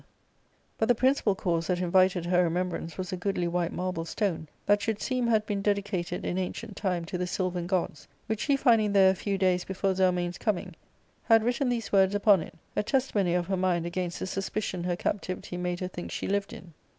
[0.01, 0.03] i>
[0.79, 3.71] 138 ARCADIA,—Book Ih But the principal cause that invited her remembrance was a goodly white
[3.71, 7.67] marble stone, that should seem had been dedi cated in ancient time to the silvan
[7.67, 10.75] gods; which she finding there a few days before Zelmane's coming,
[11.25, 14.95] had written these words upon it, a testimony of her mind against the suspicion her
[14.95, 16.73] captivity made her think she lived in.